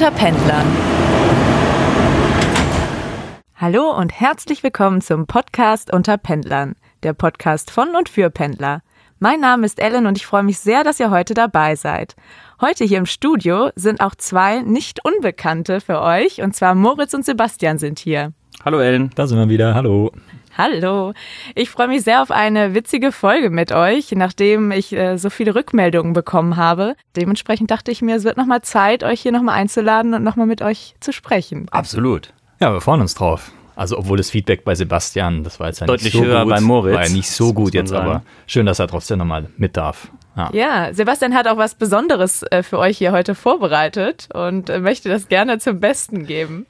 [0.00, 0.66] unter Pendlern.
[3.54, 8.80] Hallo und herzlich willkommen zum Podcast unter Pendlern, der Podcast von und für Pendler.
[9.18, 12.16] Mein Name ist Ellen und ich freue mich sehr, dass ihr heute dabei seid.
[12.62, 17.26] Heute hier im Studio sind auch zwei nicht Unbekannte für euch, und zwar Moritz und
[17.26, 18.32] Sebastian sind hier.
[18.64, 19.10] Hallo Ellen.
[19.16, 19.74] Da sind wir wieder.
[19.74, 20.12] Hallo.
[20.60, 21.14] Hallo.
[21.54, 25.54] Ich freue mich sehr auf eine witzige Folge mit euch, nachdem ich äh, so viele
[25.54, 26.96] Rückmeldungen bekommen habe.
[27.16, 30.60] Dementsprechend dachte ich mir, es wird nochmal Zeit, euch hier nochmal einzuladen und nochmal mit
[30.60, 31.66] euch zu sprechen.
[31.70, 32.34] Absolut.
[32.60, 33.52] Ja, wir freuen uns drauf.
[33.76, 36.50] Also obwohl das Feedback bei Sebastian, das war jetzt ja Deutlich nicht so höher gut.
[36.54, 36.94] bei Moritz.
[36.94, 38.06] War ja nicht so gut jetzt, sagen.
[38.08, 40.08] aber schön, dass er trotzdem nochmal mit darf.
[40.36, 40.50] Ja.
[40.52, 45.08] Ja, Sebastian hat auch was Besonderes äh, für euch hier heute vorbereitet und äh, möchte
[45.08, 46.66] das gerne zum Besten geben.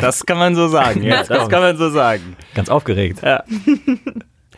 [0.00, 1.22] Das kann man so sagen, ja.
[1.24, 2.36] Das kann man so sagen.
[2.54, 3.20] Ganz aufgeregt.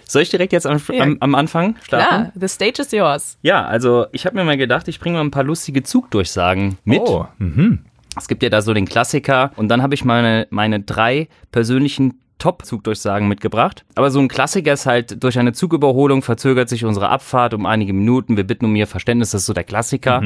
[0.06, 1.02] Soll ich direkt jetzt am, Ja.
[1.02, 2.06] am, am Anfang starten?
[2.08, 3.38] Klar, the stage is yours.
[3.42, 7.00] Ja, also ich habe mir mal gedacht, ich bringe mal ein paar lustige Zugdurchsagen mit.
[7.00, 7.84] Oh, mhm.
[8.16, 12.20] Es gibt ja da so den Klassiker und dann habe ich meine, meine drei persönlichen
[12.38, 13.84] Top-Zugdurchsagen mitgebracht.
[13.94, 17.92] Aber so ein Klassiker ist halt, durch eine Zugüberholung verzögert sich unsere Abfahrt um einige
[17.92, 18.36] Minuten.
[18.36, 20.20] Wir bitten um Ihr Verständnis, das ist so der Klassiker.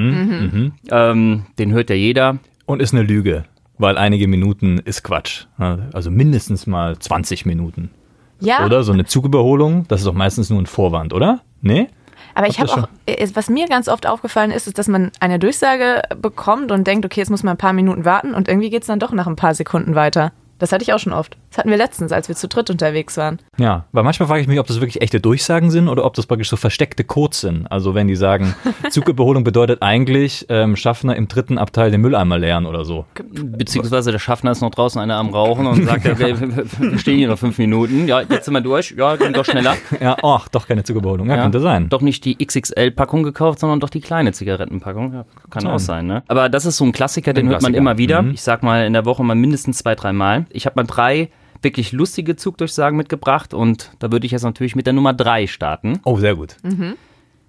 [0.90, 2.38] Ähm, den hört ja jeder.
[2.66, 3.44] Und ist eine Lüge,
[3.78, 5.46] weil einige Minuten ist Quatsch.
[5.58, 7.90] Also mindestens mal 20 Minuten.
[8.40, 11.40] Ja, Oder so eine Zugüberholung, das ist doch meistens nur ein Vorwand, oder?
[11.60, 11.88] Nee?
[12.38, 15.40] Aber ich habe auch, äh, was mir ganz oft aufgefallen ist, ist, dass man eine
[15.40, 18.82] Durchsage bekommt und denkt, okay, jetzt muss man ein paar Minuten warten und irgendwie geht
[18.82, 20.30] es dann doch nach ein paar Sekunden weiter.
[20.60, 21.36] Das hatte ich auch schon oft.
[21.50, 23.38] Das hatten wir letztens, als wir zu dritt unterwegs waren.
[23.58, 26.26] Ja, weil manchmal frage ich mich, ob das wirklich echte Durchsagen sind oder ob das
[26.26, 27.66] praktisch so versteckte Codes sind.
[27.70, 28.54] Also wenn die sagen,
[28.90, 33.06] Zugüberholung bedeutet eigentlich, ähm, Schaffner im dritten Abteil den Mülleimer leeren oder so.
[33.32, 37.28] Beziehungsweise der Schaffner ist noch draußen einer am Rauchen und sagt, okay, wir stehen hier
[37.28, 38.06] noch fünf Minuten.
[38.06, 38.94] Ja, jetzt sind wir durch.
[38.96, 39.74] Ja, ging doch schneller.
[40.00, 41.28] Ja, ach, doch keine Zugüberholung.
[41.28, 41.42] Ja, Ja.
[41.42, 41.88] könnte sein.
[41.88, 45.12] Doch nicht die XXL-Packung gekauft, sondern doch die kleine Zigarettenpackung.
[45.14, 46.22] Ja, kann Kann auch sein, ne?
[46.28, 47.78] Aber das ist so ein Klassiker, den Ein hört man Klassiker.
[47.78, 48.22] immer wieder.
[48.22, 48.30] Mhm.
[48.32, 50.46] Ich sag mal in der Woche mal mindestens zwei, drei Mal.
[50.50, 51.30] Ich habe mal drei
[51.62, 56.00] wirklich lustige Zugdurchsagen mitgebracht und da würde ich jetzt natürlich mit der Nummer drei starten.
[56.04, 56.56] Oh, sehr gut.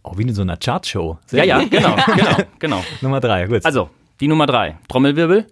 [0.03, 1.13] Auch wie in so einer Chartshow.
[1.13, 1.71] Ja, Sehr ja, gut.
[1.71, 2.83] genau, genau, genau.
[3.01, 3.65] Nummer drei, gut.
[3.65, 3.89] Also,
[4.19, 4.77] die Nummer drei.
[4.87, 5.45] Trommelwirbel.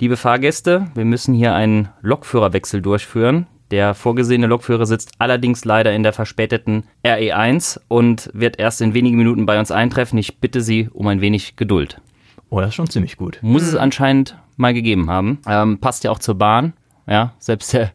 [0.00, 3.46] Liebe Fahrgäste, wir müssen hier einen Lokführerwechsel durchführen.
[3.72, 9.16] Der vorgesehene Lokführer sitzt allerdings leider in der verspäteten RE1 und wird erst in wenigen
[9.18, 10.18] Minuten bei uns eintreffen.
[10.18, 12.00] Ich bitte Sie um ein wenig Geduld.
[12.48, 13.38] oh, das ist schon ziemlich gut.
[13.42, 15.38] Muss es anscheinend mal gegeben haben.
[15.46, 16.74] Ähm, passt ja auch zur Bahn.
[17.06, 17.92] Ja, selbst der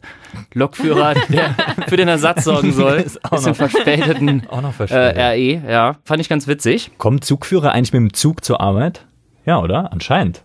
[0.54, 1.54] Lokführer, der
[1.86, 5.14] für den Ersatz sorgen soll, ist, Ist auch im noch- verspäteten Auch noch äh, verstehe.
[5.16, 5.70] RE.
[5.70, 6.90] Ja, fand ich ganz witzig.
[6.98, 9.06] Kommt Zugführer eigentlich mit dem Zug zur Arbeit?
[9.46, 9.92] Ja, oder?
[9.92, 10.42] Anscheinend.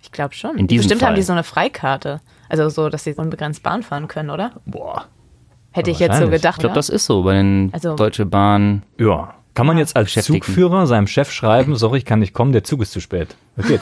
[0.00, 0.56] Ich glaube schon.
[0.56, 1.16] In diesem Bestimmt haben Fall.
[1.16, 2.20] die so eine Freikarte.
[2.48, 4.52] Also so, dass sie unbegrenzt Bahn fahren können, oder?
[4.66, 5.06] Boah.
[5.72, 6.56] Hätte ich jetzt so gedacht.
[6.58, 8.82] Ich glaube, das ist so bei den Also- Deutsche Bahn.
[8.98, 9.34] Ja.
[9.54, 10.12] Kann man jetzt als.
[10.14, 13.36] Zugführer seinem Chef schreiben, sorry, ich kann nicht kommen, der Zug ist zu spät.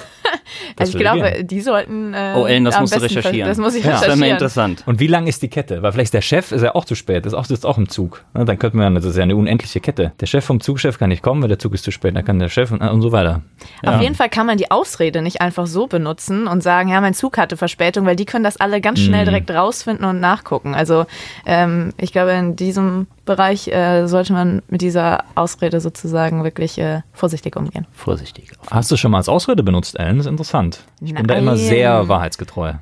[0.77, 1.47] Das also ich glaube, gehen.
[1.47, 2.13] die sollten.
[2.13, 3.49] Äh, Oh, Ellen, das am musst du recherchieren.
[3.49, 3.93] Das muss ich Ja.
[3.93, 4.29] Das wäre recherchieren.
[4.29, 4.83] mir interessant.
[4.87, 5.83] Und wie lang ist die Kette?
[5.83, 7.89] Weil vielleicht ist der Chef ist ja auch zu spät, ist auch, sitzt auch im
[7.89, 8.25] Zug.
[8.35, 10.13] Na, dann könnte man, das ist ja eine unendliche Kette.
[10.21, 12.17] Der Chef vom Zugchef kann nicht kommen, weil der Zug ist zu spät.
[12.17, 13.43] Dann kann der Chef und, und so weiter.
[13.85, 17.15] Auf jeden Fall kann man die Ausrede nicht einfach so benutzen und sagen, ja, mein
[17.15, 19.05] Zug hatte Verspätung, weil die können das alle ganz Mhm.
[19.05, 20.75] schnell direkt rausfinden und nachgucken.
[20.75, 21.07] Also
[21.47, 27.03] ähm, ich glaube, in diesem Bereich äh, sollte man mit dieser Ausrede sozusagen wirklich äh,
[27.13, 27.87] vorsichtig umgehen.
[27.93, 28.51] Vorsichtig.
[28.71, 30.17] Hast du schon mal als Ausrede benutzt, Ellen?
[30.19, 30.81] Das ist interessant.
[31.01, 31.43] Ich bin da Nein.
[31.43, 32.75] immer sehr wahrheitsgetreu.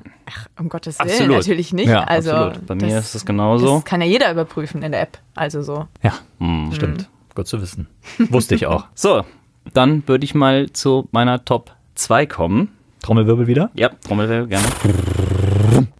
[0.59, 1.37] Um Gottes Willen, Absolut.
[1.37, 1.87] natürlich nicht.
[1.89, 2.67] Ja, also absolut.
[2.67, 3.75] Bei mir das, ist es genauso.
[3.75, 5.17] Das kann ja jeder überprüfen in der App.
[5.35, 5.87] Also so.
[6.03, 6.71] Ja, Hm.
[6.73, 7.09] stimmt.
[7.35, 7.87] Gut zu wissen.
[8.29, 8.85] Wusste ich auch.
[8.95, 9.23] So,
[9.73, 12.69] dann würde ich mal zu meiner Top 2 kommen.
[13.01, 13.71] Trommelwirbel wieder?
[13.75, 14.67] Ja, Trommelwirbel, gerne.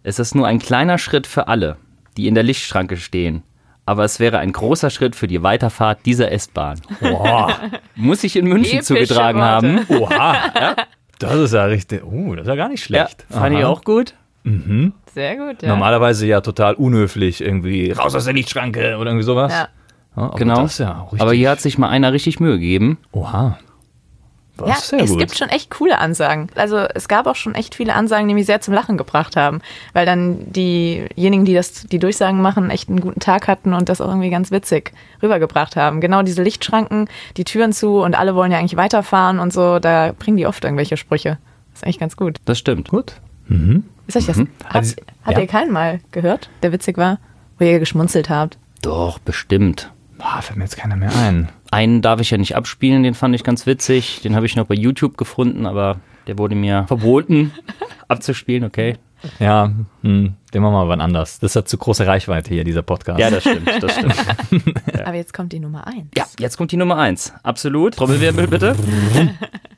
[0.02, 1.76] Es ist nur ein kleiner Schritt für alle,
[2.16, 3.42] die in der Lichtschranke stehen.
[3.90, 6.80] Aber es wäre ein großer Schritt für die Weiterfahrt dieser S-Bahn.
[7.96, 9.86] Muss ich in München Epische zugetragen Worte.
[9.88, 10.00] haben.
[10.00, 10.76] Oha.
[11.18, 12.04] Das ist ja richtig.
[12.04, 13.26] Uh, das ist ja gar nicht Ja, schlecht.
[13.28, 13.68] fand ich Aha.
[13.72, 14.14] auch gut.
[15.12, 15.68] Sehr gut, ja.
[15.70, 19.52] Normalerweise ja total unhöflich, irgendwie raus aus der Lichtschranke oder irgendwie sowas.
[19.52, 19.68] Ja.
[20.16, 20.66] Ja, aber Genau.
[20.78, 21.08] Ja.
[21.18, 22.98] Aber hier hat sich mal einer richtig Mühe gegeben.
[23.10, 23.58] Oha.
[24.66, 25.18] Ja, sehr es gut.
[25.18, 26.48] gibt schon echt coole Ansagen.
[26.54, 29.60] Also es gab auch schon echt viele Ansagen, die mich sehr zum Lachen gebracht haben,
[29.92, 34.00] weil dann diejenigen, die das, die Durchsagen machen, echt einen guten Tag hatten und das
[34.00, 34.92] auch irgendwie ganz witzig
[35.22, 36.00] rübergebracht haben.
[36.00, 40.12] Genau diese Lichtschranken, die Türen zu und alle wollen ja eigentlich weiterfahren und so, da
[40.18, 41.38] bringen die oft irgendwelche Sprüche.
[41.72, 42.38] Das ist eigentlich ganz gut.
[42.44, 42.88] Das stimmt.
[42.88, 43.14] gut.
[44.06, 45.42] Ist euch das, habt, Also, habt ja.
[45.42, 47.18] ihr keinen mal gehört, der witzig war,
[47.58, 48.58] wo ihr geschmunzelt habt?
[48.82, 49.90] Doch, bestimmt.
[50.18, 51.48] Boah, fällt mir jetzt keiner mehr ein.
[51.70, 54.20] Einen darf ich ja nicht abspielen, den fand ich ganz witzig.
[54.22, 57.52] Den habe ich noch bei YouTube gefunden, aber der wurde mir verboten
[58.08, 58.96] abzuspielen, okay.
[59.38, 59.70] Ja,
[60.02, 61.38] hm, den machen wir mal wann anders.
[61.40, 63.20] Das hat zu große Reichweite hier, dieser Podcast.
[63.20, 64.14] Ja, das stimmt, das stimmt.
[65.04, 66.08] Aber jetzt kommt die Nummer eins.
[66.16, 67.32] Ja, jetzt kommt die Nummer eins.
[67.42, 67.94] Absolut.
[67.96, 68.76] Trommelwirbel bitte.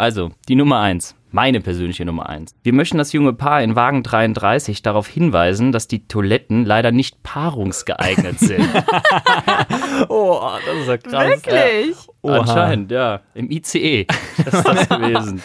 [0.00, 1.14] Also, die Nummer eins.
[1.30, 2.54] Meine persönliche Nummer eins.
[2.62, 7.22] Wir möchten das junge Paar in Wagen 33 darauf hinweisen, dass die Toiletten leider nicht
[7.22, 8.66] paarungsgeeignet sind.
[10.08, 11.44] Oh, das ist ja krass.
[11.44, 11.96] Wirklich?
[12.22, 12.38] Oha.
[12.38, 13.20] Anscheinend, ja.
[13.34, 14.06] Im ICE
[14.38, 15.42] ist das gewesen.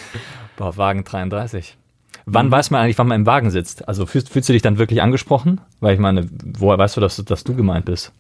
[0.56, 1.76] Boah, Wagen 33.
[2.26, 3.88] Wann weiß man eigentlich, wann man im Wagen sitzt?
[3.90, 5.60] Also fühlst, fühlst du dich dann wirklich angesprochen?
[5.82, 8.14] Weil ich meine, woher weißt du, dass, dass du gemeint bist?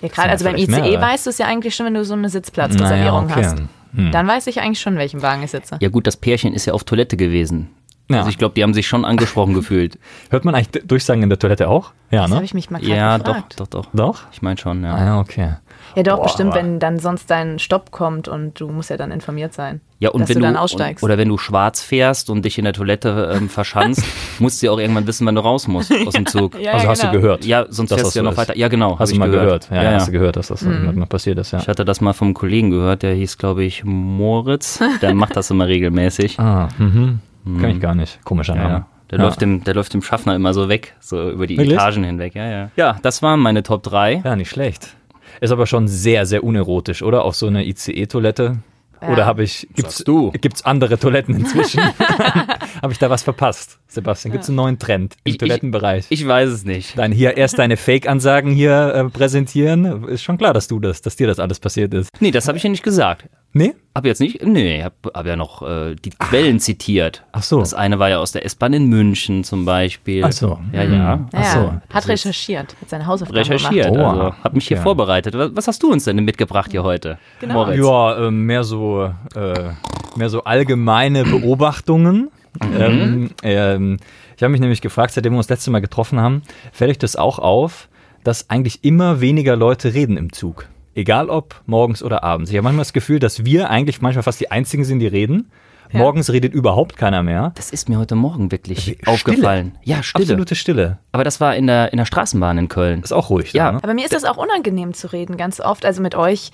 [0.00, 1.00] Ja, gerade, also beim ICE mehrere.
[1.02, 3.46] weißt du es ja eigentlich schon, wenn du so eine Sitzplatzreservierung Naja, okay.
[3.46, 3.62] hast.
[3.92, 5.76] Dann weiß ich eigentlich schon, in welchem Wagen ich sitze.
[5.80, 7.68] Ja gut, das Pärchen ist ja auf Toilette gewesen.
[8.10, 8.18] Ja.
[8.18, 9.98] Also ich glaube, die haben sich schon angesprochen gefühlt.
[10.30, 11.92] Hört man eigentlich Durchsagen in der Toilette auch?
[12.10, 12.36] Ja, Das ne?
[12.36, 13.60] habe ich mich mal Ja, doch, gefragt.
[13.60, 13.86] doch, doch.
[13.92, 14.22] Doch?
[14.32, 14.94] Ich meine schon, ja.
[14.94, 15.54] Ah, ja, okay.
[15.94, 19.10] Ja, doch, Boah, bestimmt, wenn dann sonst dein Stopp kommt und du musst ja dann
[19.10, 19.80] informiert sein.
[19.98, 21.02] Ja, und dass wenn du dann aussteigst.
[21.02, 24.02] Und, oder wenn du schwarz fährst und dich in der Toilette ähm, verschanzt,
[24.38, 26.58] musst du ja auch irgendwann wissen, wann du raus musst aus dem Zug.
[26.60, 27.12] Ja, also hast genau.
[27.12, 27.44] du gehört?
[27.44, 28.38] Ja, sonst Dass fährst du ja noch ist.
[28.38, 28.56] weiter.
[28.56, 28.98] Ja, genau.
[28.98, 29.68] Hast du mal gehört?
[29.70, 29.92] Ja, ja, ja.
[29.96, 30.98] hast du gehört, dass das Mhm.
[30.98, 31.58] noch passiert ist, ja.
[31.60, 34.80] Ich hatte das mal vom Kollegen gehört, der hieß, glaube ich, Moritz.
[35.02, 36.38] Der macht das immer regelmäßig.
[36.42, 37.20] Ah, mhm.
[37.60, 38.24] Kenn ich gar nicht.
[38.24, 38.74] Komischer Ja, Name.
[38.74, 38.86] ja.
[39.10, 39.24] Der, ja.
[39.26, 41.74] läuft dem, der läuft dem Schaffner immer so weg, so über die Wirklich?
[41.76, 42.34] Etagen hinweg.
[42.34, 42.70] Ja, ja.
[42.76, 44.22] ja, das waren meine Top 3.
[44.24, 44.94] Ja, nicht schlecht.
[45.42, 47.24] Ist aber schon sehr, sehr unerotisch, oder?
[47.24, 48.58] Auf so einer ICE-Toilette.
[49.00, 49.08] Ja.
[49.08, 50.30] Oder habe ich, gibt's, Sagst du.
[50.30, 51.80] gibt's andere Toiletten inzwischen?
[52.82, 54.30] habe ich da was verpasst, Sebastian?
[54.30, 56.06] Gibt's einen neuen Trend im Ich- ich- Toilettenbereich?
[56.10, 56.96] Ich weiß es nicht.
[56.96, 60.04] Dein hier erst deine Fake-Ansagen hier äh, präsentieren.
[60.06, 62.10] Ist schon klar, dass du das, dass dir das alles passiert ist.
[62.20, 63.28] Nee, das habe ich ja nicht gesagt.
[63.54, 63.74] Nee?
[63.94, 67.24] Hab jetzt nicht, nee, hab, hab ja noch äh, die Quellen zitiert.
[67.32, 67.60] Ach so.
[67.60, 70.24] Das eine war ja aus der S-Bahn in München zum Beispiel.
[70.24, 70.58] Ach so.
[70.72, 71.28] Ja, ja.
[71.32, 71.94] Ach Ja, so.
[71.94, 75.34] hat recherchiert, hat seine Hausaufgaben Recherchiert, Oh, also hab mich hier vorbereitet.
[75.36, 77.18] Was, was hast du uns denn mitgebracht hier heute?
[77.40, 77.54] Genau.
[77.54, 77.78] Moritz?
[77.78, 79.70] Ja, ähm, mehr so, äh,
[80.16, 82.30] mehr so allgemeine Beobachtungen.
[82.78, 83.98] Ähm, ähm,
[84.36, 86.98] ich habe mich nämlich gefragt, seitdem wir uns das letzte Mal getroffen haben, fällt euch
[86.98, 87.88] das auch auf,
[88.24, 90.66] dass eigentlich immer weniger Leute reden im Zug?
[90.94, 92.50] Egal ob morgens oder abends.
[92.50, 95.50] Ich habe manchmal das Gefühl, dass wir eigentlich manchmal fast die Einzigen sind, die reden.
[95.92, 95.98] Ja.
[95.98, 97.52] Morgens redet überhaupt keiner mehr.
[97.54, 98.98] Das ist mir heute Morgen wirklich Stille.
[99.06, 99.76] aufgefallen.
[99.82, 100.24] Ja, Stille.
[100.24, 100.98] Absolute Stille.
[101.12, 103.02] Aber das war in der, in der Straßenbahn in Köln.
[103.02, 103.52] Ist auch ruhig.
[103.52, 103.66] Ja.
[103.66, 103.80] Da, ne?
[103.82, 105.84] Aber mir ist das auch unangenehm zu reden, ganz oft.
[105.84, 106.50] Also mit euch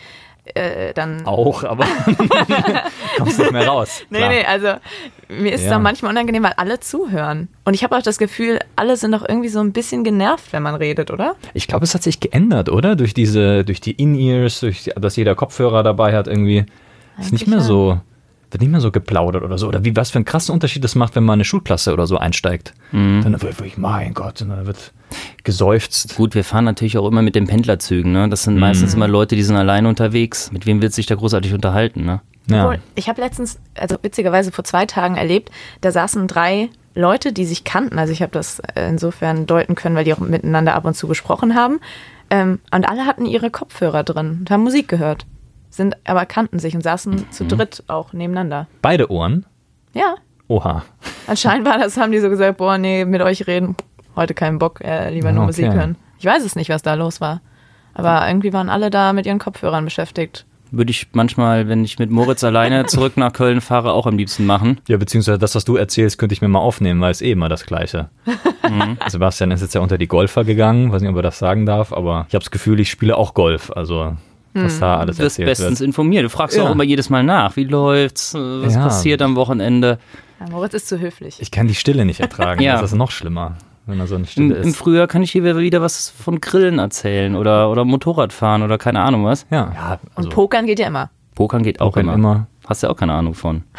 [0.55, 1.25] äh, dann.
[1.27, 1.85] Auch, aber
[3.19, 4.03] kommst nicht mehr raus.
[4.11, 4.31] Nee, Klar.
[4.31, 4.69] nee, also
[5.29, 5.77] mir ist es Ja.
[5.77, 7.49] auch manchmal unangenehm, weil alle zuhören.
[7.65, 10.63] Und ich habe auch das Gefühl, alle sind doch irgendwie so ein bisschen genervt, wenn
[10.63, 11.35] man redet, oder?
[11.55, 12.97] Ich glaube, es hat sich geändert, oder?
[12.97, 16.65] Durch diese, durch die In-Ears, durch die, dass jeder Kopfhörer dabei hat, irgendwie.
[17.21, 18.01] Ist nicht Eigentlich mehr so,
[18.51, 19.69] wird nicht mehr so geplaudert oder so.
[19.69, 22.17] Oder wie, was für einen krassen Unterschied das macht, wenn man eine Schulklasse oder so
[22.19, 22.73] einsteigt.
[22.93, 24.93] Dann wird wirklich, mein Gott, und dann wird
[25.45, 26.17] geseufzt.
[26.17, 28.13] Gut, wir fahren natürlich auch immer mit den Pendlerzügen.
[28.13, 28.29] Ne?
[28.29, 28.61] Das sind Mhm.
[28.61, 30.51] meistens immer Leute, die sind alleine unterwegs.
[30.53, 32.05] Mit wem wird sich da großartig unterhalten?
[32.05, 32.21] Ne?
[32.47, 32.75] Ja.
[32.95, 35.51] Ich habe letztens, also witzigerweise vor zwei Tagen erlebt,
[35.83, 37.99] da saßen drei Leute, die sich kannten.
[37.99, 41.07] Also ich habe das äh, insofern deuten können, weil die auch miteinander ab und zu
[41.07, 41.81] gesprochen haben.
[42.31, 45.27] Ähm, und alle hatten ihre Kopfhörer drin und haben Musik gehört.
[45.71, 48.67] Sind aber kannten sich und saßen zu dritt auch nebeneinander.
[48.83, 49.45] Beide Ohren.
[49.95, 50.15] Ja,
[50.49, 50.83] Oha.
[51.27, 53.77] anscheinend war das, haben die so gesagt, boah, nee, mit euch reden,
[54.17, 55.47] heute keinen Bock, äh, lieber nur Okay.
[55.49, 55.97] Musik hören.
[56.19, 57.41] Ich weiß es nicht, was da los war.
[57.95, 60.47] Aber irgendwie waren alle da mit ihren Kopfhörern beschäftigt.
[60.71, 64.45] Würde ich manchmal, wenn ich mit Moritz alleine zurück nach Köln fahre, auch am liebsten
[64.47, 64.81] machen.
[64.87, 67.49] Ja, beziehungsweise das, was du erzählst, könnte ich mir mal aufnehmen, weil es eh immer
[67.49, 68.11] das Gleiche.
[69.09, 71.93] Sebastian ist jetzt ja unter die Golfer gegangen, weiß nicht, ob er das sagen darf,
[71.93, 73.71] aber ich habe das Gefühl, ich spiele auch Golf.
[73.75, 74.17] Also,
[74.55, 75.87] was da alles Du wirst erzählt bestens wird.
[75.89, 76.25] informiert.
[76.25, 76.65] Du fragst Ja.
[76.65, 77.57] auch immer jedes Mal nach.
[77.57, 78.35] Wie läuft's?
[78.35, 78.83] Was Ja.
[78.85, 79.99] passiert am Wochenende?
[80.41, 81.39] Ja, Moritz ist zu höflich.
[81.41, 82.61] Ich kann die Stille nicht ertragen.
[82.63, 82.81] Ja.
[82.81, 83.57] Das ist noch schlimmer,
[83.87, 84.77] wenn er so eine Im, Stille Im ist.
[84.77, 89.25] Frühjahr kann ich hier wieder was von Grillen erzählen oder, oder Motorradfahren oder keine Ahnung
[89.25, 89.47] was.
[89.51, 91.11] Ja, ja Und also, Pokern geht ja immer.
[91.35, 92.15] Pokern geht auch Pokern immer.
[92.15, 92.47] immer.
[92.67, 93.63] Hast ja auch keine Ahnung von.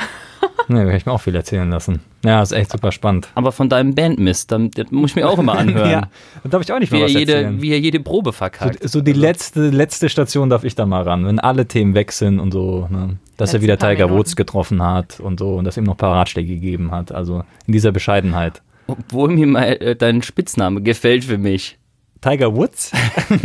[0.67, 2.01] Nee, kann ich mir auch viel erzählen lassen.
[2.23, 3.29] Ja, ist echt super spannend.
[3.33, 5.89] Aber von deinem Bandmist, dann, das muss ich mir auch immer anhören.
[5.89, 6.01] Ja,
[6.43, 7.61] da darf ich auch nicht wie, mal er was jede, erzählen.
[7.61, 8.81] wie er jede Probe verkackt.
[8.83, 12.11] So, so die letzte, letzte Station darf ich da mal ran, wenn alle Themen weg
[12.11, 12.87] sind und so.
[12.91, 13.17] Ne?
[13.37, 14.09] Dass er wieder Tiger.
[14.09, 17.11] Woods getroffen hat und so und dass ihm noch ein paar Ratschläge gegeben hat.
[17.11, 18.61] Also in dieser Bescheidenheit.
[18.87, 21.78] Obwohl mir mal äh, dein Spitzname gefällt für mich.
[22.21, 22.91] Tiger Woods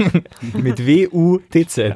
[0.54, 1.94] mit W-U-T-Z.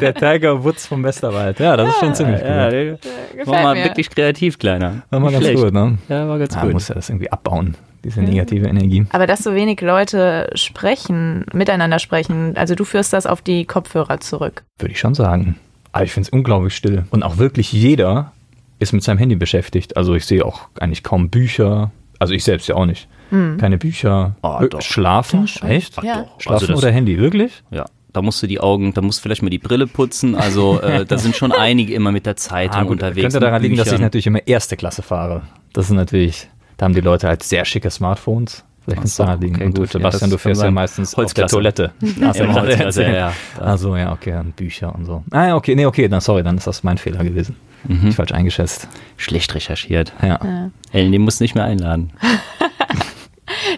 [0.00, 1.58] Der Tiger Woods vom Westerwald.
[1.58, 2.48] Ja, das ist schon ziemlich gut.
[2.48, 3.84] Ja, der Gefällt war mal mir.
[3.84, 5.02] wirklich kreativ, Kleiner.
[5.10, 5.62] War mal ganz schlecht.
[5.62, 5.98] gut, ne?
[6.08, 6.72] Ja, war ganz Ja, gut.
[6.74, 9.04] muss ja das irgendwie abbauen, diese negative Energie.
[9.10, 14.20] Aber dass so wenig Leute sprechen, miteinander sprechen, also du führst das auf die Kopfhörer
[14.20, 14.62] zurück.
[14.78, 15.56] Würde ich schon sagen.
[15.92, 17.04] Aber ich finde es unglaublich still.
[17.10, 18.32] Und auch wirklich jeder
[18.78, 19.96] ist mit seinem Handy beschäftigt.
[19.96, 21.90] Also ich sehe auch eigentlich kaum Bücher.
[22.18, 23.08] Also ich selbst ja auch nicht.
[23.58, 24.36] Keine Bücher.
[24.42, 24.82] Wir- doch.
[24.82, 25.48] Schlafen?
[25.66, 25.94] Echt?
[25.98, 26.22] Ach Ja.
[26.22, 26.40] doch.
[26.40, 27.18] Schlafen Also das- oder Handy?
[27.18, 27.62] Wirklich?
[27.70, 30.34] Ja, da musst du die Augen, da musst du vielleicht mal die Brille putzen.
[30.34, 33.18] Also äh, da sind schon einige immer mit der Zeitung unterwegs.
[33.18, 35.42] Ah, Könnte mit daran liegen, dass ich natürlich immer erste Klasse fahre.
[35.72, 38.64] Das ist natürlich, da haben die Leute halt sehr schicke Smartphones.
[38.84, 39.54] Vielleicht kannst du da liegen.
[39.54, 39.92] okay, Und gut.
[39.92, 41.54] Sebastian, Ja, du fährst ja meistens auf der Holzklasse.
[41.54, 41.92] Toilette.
[42.20, 43.32] Ja, ja Holzklasse, ja, ja.
[43.60, 45.22] Also ja, okay, und Bücher und so.
[45.30, 47.54] Ah ja, okay, nee, okay, dann sorry, dann ist das mein Fehler gewesen.
[47.84, 48.08] Mhm.
[48.08, 48.88] Ich falsch eingeschätzt.
[49.16, 50.12] Schlecht recherchiert.
[50.20, 50.38] Ja.
[50.44, 50.70] Ja.
[50.92, 52.10] Ellen, den musst du nicht mehr einladen.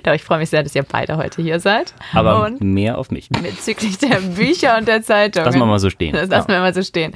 [0.05, 1.95] Doch, ich freue mich sehr, dass ihr beide heute hier seid.
[2.13, 3.29] Aber und mehr auf mich.
[3.31, 5.45] bezüglich der Bücher und der Zeitung.
[5.45, 6.13] Lass mal mal so stehen.
[6.13, 7.15] Das lassen wir mal so stehen.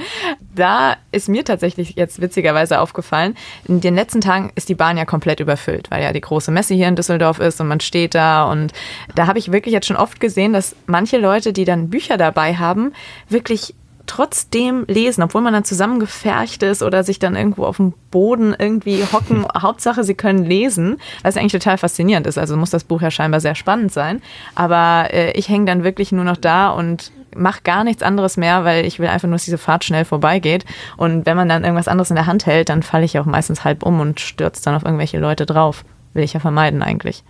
[0.54, 5.04] Da ist mir tatsächlich jetzt witzigerweise aufgefallen, in den letzten Tagen ist die Bahn ja
[5.04, 8.50] komplett überfüllt, weil ja die große Messe hier in Düsseldorf ist und man steht da.
[8.50, 8.72] Und
[9.14, 12.56] da habe ich wirklich jetzt schon oft gesehen, dass manche Leute, die dann Bücher dabei
[12.56, 12.94] haben,
[13.28, 13.74] wirklich
[14.08, 19.04] trotzdem lesen, obwohl man dann zusammengefercht ist oder sich dann irgendwo auf dem Boden irgendwie
[19.12, 19.46] hocken.
[19.62, 22.38] Hauptsache, sie können lesen, was eigentlich total faszinierend ist.
[22.38, 24.20] Also muss das Buch ja scheinbar sehr spannend sein.
[24.54, 28.64] Aber äh, ich hänge dann wirklich nur noch da und mache gar nichts anderes mehr,
[28.64, 30.64] weil ich will einfach nur, dass diese Fahrt schnell vorbeigeht.
[30.96, 33.64] Und wenn man dann irgendwas anderes in der Hand hält, dann falle ich auch meistens
[33.64, 35.84] halb um und stürze dann auf irgendwelche Leute drauf.
[36.14, 37.22] Will ich ja vermeiden eigentlich.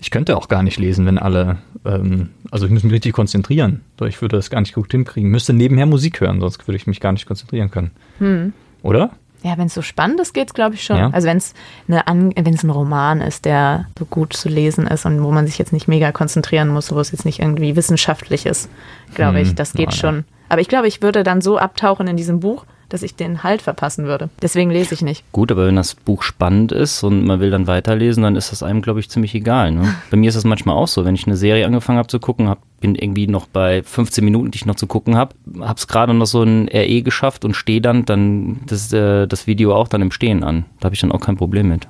[0.00, 3.80] Ich könnte auch gar nicht lesen, wenn alle, ähm, also ich muss mich richtig konzentrieren.
[4.06, 5.30] Ich würde das gar nicht gut hinkriegen.
[5.30, 8.52] Müsste nebenher Musik hören, sonst würde ich mich gar nicht konzentrieren können.
[8.82, 9.10] Oder?
[9.42, 10.96] Ja, wenn es so spannend ist, geht's glaube ich schon.
[10.96, 11.10] Ja.
[11.10, 11.54] Also wenn es
[11.86, 15.58] wenn es ein Roman ist, der so gut zu lesen ist und wo man sich
[15.58, 18.70] jetzt nicht mega konzentrieren muss, wo es jetzt nicht irgendwie wissenschaftlich ist,
[19.14, 19.98] glaube Hm, ich, das geht ja.
[19.98, 20.24] schon.
[20.48, 23.60] Aber ich glaube, ich würde dann so abtauchen in diesem Buch, dass ich den Halt
[23.60, 24.30] verpassen würde.
[24.40, 25.24] Deswegen lese ich nicht.
[25.32, 28.62] Gut, aber wenn das Buch spannend ist und man will dann weiterlesen, dann ist das
[28.62, 29.72] einem, glaube ich, ziemlich egal.
[29.72, 29.94] Ne?
[30.10, 32.48] Bei mir ist das manchmal auch so, wenn ich eine Serie angefangen habe zu gucken,
[32.48, 35.88] hab, bin irgendwie noch bei 15 Minuten, die ich noch zu gucken habe, habe es
[35.88, 39.88] gerade noch so ein RE geschafft und stehe dann, dann das, äh, das Video auch
[39.88, 40.64] dann im Stehen an.
[40.78, 41.88] Da habe ich dann auch kein Problem mit.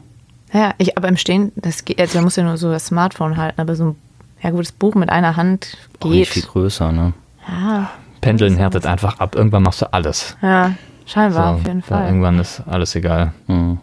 [0.55, 3.37] Ja, ich, aber im Stehen, das geht, also man muss ja nur so das Smartphone
[3.37, 3.97] halten, aber so ein
[4.43, 6.51] ja gutes Buch mit einer Hand Auch nicht viel geht.
[6.53, 7.13] größer, ne?
[7.47, 9.35] Ja, Pendeln härtet einfach ab.
[9.35, 10.37] Irgendwann machst du alles.
[10.41, 10.73] ja,
[11.07, 12.07] scheinbar So, auf jeden Fall.
[12.07, 13.33] Irgendwann ist alles egal.
[13.47, 13.79] Mhm.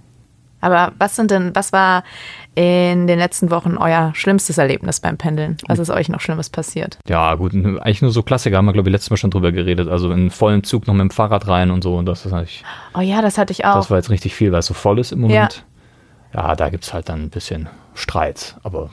[0.63, 2.03] Aber was sind denn, was war
[2.53, 5.57] in den letzten Wochen euer schlimmstes Erlebnis beim Pendeln?
[5.67, 6.99] Was ist euch noch Schlimmes passiert?
[7.07, 9.87] Ja, gut, eigentlich nur so Klassiker, haben wir, glaube ich, letztes Mal schon drüber geredet.
[9.89, 11.95] Also in vollen Zug noch mit dem Fahrrad rein und so.
[11.97, 12.63] Und das ist eigentlich,
[12.93, 13.73] Oh ja, das hatte ich auch.
[13.75, 15.65] das war jetzt richtig viel, weil es so voll ist im Moment.
[16.33, 18.55] Ja, da gibt es halt dann ein bisschen Streit.
[18.61, 18.91] Aber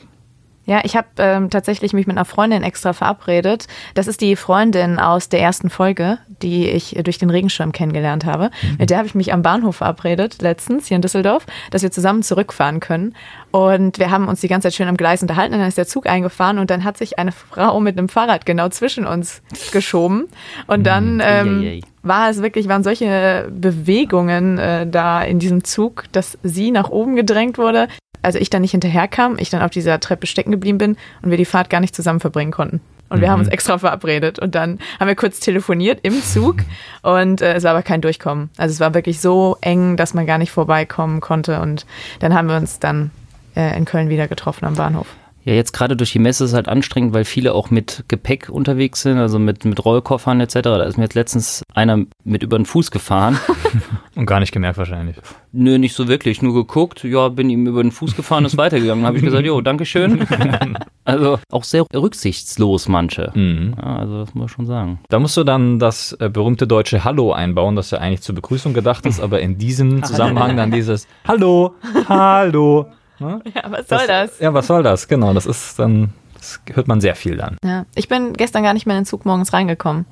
[0.69, 3.69] Ja, ich habe ähm, tatsächlich mich mit einer Freundin extra verabredet.
[3.95, 8.51] Das ist die Freundin aus der ersten Folge, die ich durch den Regenschirm kennengelernt habe.
[8.79, 12.23] Mit der habe ich mich am Bahnhof verabredet, letztens hier in Düsseldorf, dass wir zusammen
[12.23, 13.15] zurückfahren können.
[13.51, 15.55] Und wir haben uns die ganze Zeit schön am Gleis unterhalten.
[15.55, 18.45] Und dann ist der Zug eingefahren und dann hat sich eine Frau mit einem Fahrrad
[18.45, 19.41] genau zwischen uns
[19.73, 20.29] geschoben.
[20.67, 21.81] Und dann ähm, Eieiei.
[22.03, 27.17] war es wirklich, waren solche Bewegungen äh, da in diesem Zug, dass sie nach oben
[27.17, 27.89] gedrängt wurde.
[28.29, 31.39] Also ich dann nicht hinterherkam, ich dann auf dieser Treppe stecken geblieben bin und wir
[31.39, 32.83] die Fahrt gar nicht zusammen verbringen konnten.
[33.09, 36.57] Und wir haben uns extra verabredet und dann haben wir kurz telefoniert im Zug
[37.01, 38.51] und äh, es war aber kein Durchkommen.
[38.59, 41.87] Also es war wirklich so eng, dass man gar nicht vorbeikommen konnte und
[42.19, 43.13] dann haben wir uns dann
[43.57, 45.07] äh, in Köln wieder getroffen am Bahnhof.
[45.49, 48.51] Ja, jetzt gerade durch die Messe ist es halt anstrengend, weil viele auch mit Gepäck
[48.51, 50.57] unterwegs sind, also mit, mit Rollkoffern etc.
[50.61, 53.39] Da ist mir jetzt letztens einer mit über den Fuß gefahren.
[54.15, 55.17] und gar nicht gemerkt wahrscheinlich.
[55.53, 56.43] Nö, nicht so wirklich.
[56.43, 59.07] Nur geguckt, ja, bin ihm über den Fuß gefahren, ist weitergegangen.
[59.07, 60.27] Habe ich gesagt, jo, Dankeschön.
[61.07, 63.33] also auch sehr rücksichtslos manche.
[63.35, 63.75] Mhm.
[63.79, 65.01] Ja, also das muss man schon sagen.
[65.09, 68.75] Da musst du dann das äh, berühmte deutsche Hallo einbauen, das ja eigentlich zur Begrüßung
[68.75, 71.75] gedacht ist, aber in diesem Zusammenhang dann dieses Hallo,
[72.07, 72.89] Hallo.
[73.21, 73.41] Ne?
[73.55, 74.39] Ja, was soll das?
[74.39, 75.09] Ja, was soll das?
[75.09, 77.57] Genau, das ist dann, das hört man sehr viel dann.
[77.65, 80.07] Ja, ich bin gestern gar nicht mehr in den Zug morgens reingekommen.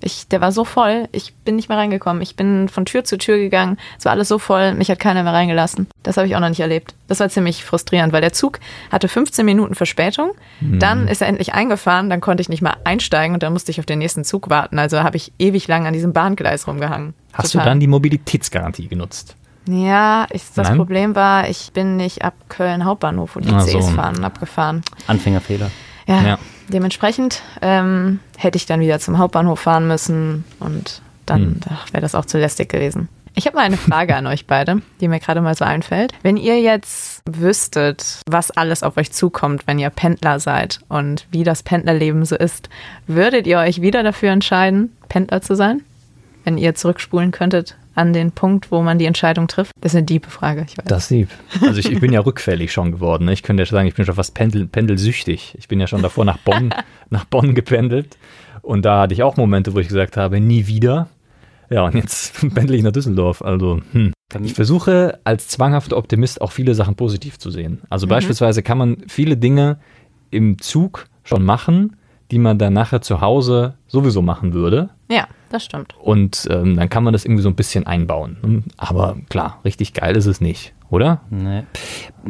[0.00, 2.22] Ich, der war so voll, ich bin nicht mehr reingekommen.
[2.22, 5.24] Ich bin von Tür zu Tür gegangen, es war alles so voll, mich hat keiner
[5.24, 5.88] mehr reingelassen.
[6.04, 6.94] Das habe ich auch noch nicht erlebt.
[7.08, 8.60] Das war ziemlich frustrierend, weil der Zug
[8.92, 10.32] hatte 15 Minuten Verspätung.
[10.60, 13.80] Dann ist er endlich eingefahren, dann konnte ich nicht mal einsteigen und dann musste ich
[13.80, 14.78] auf den nächsten Zug warten.
[14.78, 17.14] Also habe ich ewig lang an diesem Bahngleis rumgehangen.
[17.32, 17.64] Hast Total.
[17.64, 19.34] du dann die Mobilitätsgarantie genutzt?
[19.70, 20.76] Ja, ich, das Nein?
[20.78, 23.80] Problem war, ich bin nicht ab Köln Hauptbahnhof, wo die Cs so.
[23.82, 24.82] fahren, abgefahren.
[25.06, 25.70] Anfängerfehler.
[26.06, 26.38] Ja, Ja.
[26.68, 31.60] dementsprechend ähm, hätte ich dann wieder zum Hauptbahnhof fahren müssen und dann Hm.
[31.92, 33.08] wäre das auch zu lästig gewesen.
[33.34, 36.12] Ich habe mal eine Frage an euch beide, die mir gerade mal so einfällt.
[36.22, 41.44] Wenn ihr jetzt wüsstet, was alles auf euch zukommt, wenn ihr Pendler seid und wie
[41.44, 42.68] das Pendlerleben so ist,
[43.06, 45.82] würdet ihr euch wieder dafür entscheiden, Pendler zu sein?
[46.44, 49.72] Wenn ihr zurückspulen könntet an den Punkt, wo man die Entscheidung trifft?
[49.80, 50.84] Das ist eine diebe Frage, ich weiß.
[50.86, 51.28] Das lieb.
[51.60, 53.24] Also ich, ich bin ja rückfällig schon geworden.
[53.24, 53.32] Ne?
[53.32, 55.56] Ich könnte ja sagen, ich bin schon fast pendel, pendelsüchtig.
[55.58, 56.72] Ich bin ja schon davor nach Bonn,
[57.10, 58.16] nach Bonn gependelt.
[58.62, 61.08] Und da hatte ich auch Momente, wo ich gesagt habe, nie wieder.
[61.70, 63.42] Ja, und jetzt pendel ich nach Düsseldorf.
[63.42, 64.12] Also, hm.
[64.42, 67.80] Ich versuche als zwanghafter Optimist auch viele Sachen positiv zu sehen.
[67.88, 69.78] Also beispielsweise kann man viele Dinge
[70.30, 71.96] im Zug schon machen,
[72.30, 74.90] die man dann nachher zu Hause sowieso machen würde.
[75.10, 75.94] Ja, das stimmt.
[76.00, 78.64] Und ähm, dann kann man das irgendwie so ein bisschen einbauen.
[78.76, 80.74] Aber klar, richtig geil ist es nicht.
[80.90, 81.20] oder?
[81.30, 81.64] Nee.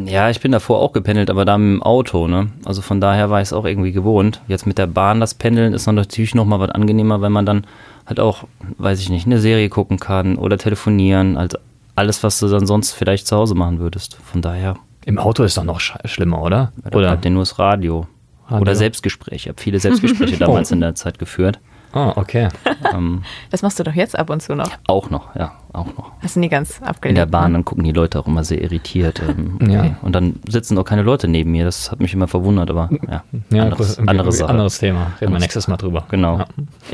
[0.04, 2.48] Ja, ich bin davor auch gependelt, aber da mit dem Auto, ne?
[2.64, 4.42] Also von daher war ich es auch irgendwie gewohnt.
[4.48, 7.66] Jetzt mit der Bahn das Pendeln ist natürlich noch mal was angenehmer, wenn man dann
[8.06, 8.44] halt auch,
[8.78, 11.56] weiß ich nicht, eine Serie gucken kann oder telefonieren, als
[11.94, 14.18] alles, was du dann sonst vielleicht zu Hause machen würdest.
[14.24, 14.76] Von daher.
[15.04, 16.72] Im Auto ist doch noch schlimmer, oder?
[16.84, 18.06] Ja, oder bleibt dir nur das Radio.
[18.46, 18.60] Radio.
[18.60, 19.36] Oder Selbstgespräche.
[19.36, 20.74] Ich habe viele Selbstgespräche damals oh.
[20.74, 21.60] in der Zeit geführt.
[21.92, 22.48] Ah, oh, okay.
[22.94, 24.70] Ähm, das machst du doch jetzt ab und zu noch.
[24.86, 26.12] Auch noch, ja, auch noch.
[26.22, 27.18] Hast du nie ganz abgelehnt?
[27.18, 27.58] In der Bahn, ne?
[27.58, 29.20] dann gucken die Leute auch immer sehr irritiert.
[29.26, 29.72] Ähm, okay.
[29.72, 29.96] ja.
[30.02, 31.64] Und dann sitzen auch keine Leute neben mir.
[31.64, 34.50] Das hat mich immer verwundert, aber ja, ja anderes, andere Sache.
[34.50, 35.12] Anderes Thema.
[35.20, 36.06] Reden wir nächstes Mal drüber.
[36.10, 36.38] Genau.
[36.38, 36.46] Ja.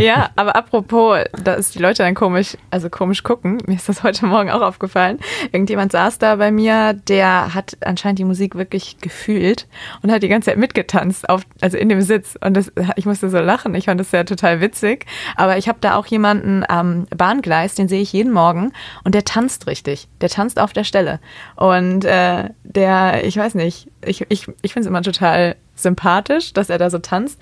[0.04, 4.26] ja, aber apropos, dass die Leute dann komisch, also komisch gucken, mir ist das heute
[4.26, 5.19] Morgen auch aufgefallen.
[5.52, 9.66] Irgendjemand saß da bei mir, der hat anscheinend die Musik wirklich gefühlt
[10.02, 12.37] und hat die ganze Zeit mitgetanzt, auf, also in dem Sitz.
[12.45, 13.75] Und das, ich musste so lachen.
[13.75, 15.07] Ich fand das ja total witzig.
[15.37, 18.63] Aber ich habe da auch jemanden am Bahngleis, den sehe ich jeden Morgen
[19.04, 20.09] und der tanzt richtig.
[20.21, 21.21] Der tanzt auf der Stelle.
[21.56, 26.71] Und äh, der, ich weiß nicht, ich, ich, ich finde es immer total sympathisch, dass
[26.71, 27.40] er da so tanzt.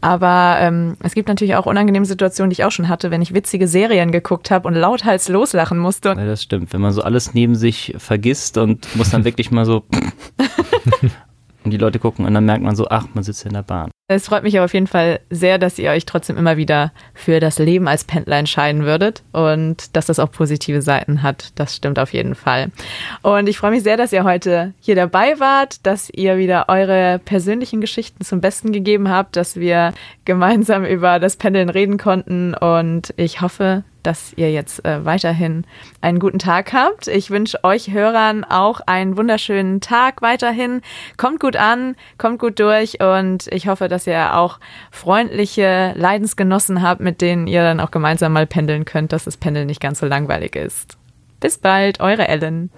[0.00, 3.34] Aber ähm, es gibt natürlich auch unangenehme Situationen, die ich auch schon hatte, wenn ich
[3.34, 6.10] witzige Serien geguckt habe und lauthals loslachen musste.
[6.10, 6.72] Ja, das stimmt.
[6.72, 9.84] Wenn man so alles neben sich vergisst und muss dann wirklich mal so
[11.64, 13.90] und die Leute gucken und dann merkt man so, ach, man sitzt in der Bahn.
[14.06, 17.40] Es freut mich aber auf jeden Fall sehr, dass ihr euch trotzdem immer wieder für
[17.40, 21.52] das Leben als Pendler entscheiden würdet und dass das auch positive Seiten hat.
[21.54, 22.70] Das stimmt auf jeden Fall.
[23.22, 27.18] Und ich freue mich sehr, dass ihr heute hier dabei wart, dass ihr wieder eure
[27.24, 29.94] persönlichen Geschichten zum Besten gegeben habt, dass wir
[30.26, 35.64] gemeinsam über das Pendeln reden konnten und ich hoffe, dass ihr jetzt äh, weiterhin
[36.00, 37.08] einen guten Tag habt.
[37.08, 40.80] Ich wünsche euch Hörern auch einen wunderschönen Tag weiterhin.
[41.16, 47.00] Kommt gut an, kommt gut durch und ich hoffe, dass ihr auch freundliche Leidensgenossen habt,
[47.00, 50.06] mit denen ihr dann auch gemeinsam mal pendeln könnt, dass das Pendeln nicht ganz so
[50.06, 50.96] langweilig ist.
[51.40, 52.70] Bis bald, eure Ellen.